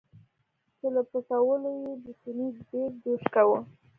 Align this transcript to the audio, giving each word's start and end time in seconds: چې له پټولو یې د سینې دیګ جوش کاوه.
چې 0.77 0.87
له 0.95 1.01
پټولو 1.09 1.69
یې 1.81 1.93
د 2.03 2.05
سینې 2.19 2.47
دیګ 2.69 2.91
جوش 3.03 3.23
کاوه. 3.33 3.59